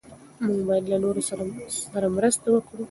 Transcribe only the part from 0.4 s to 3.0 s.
موږ باید له نورو سره مرسته وکړو.